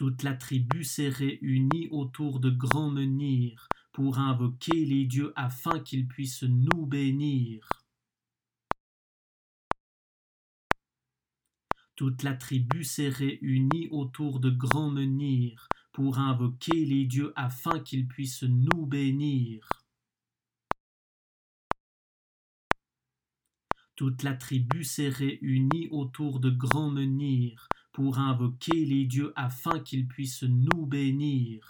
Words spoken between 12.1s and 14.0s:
la tribu s'est réunie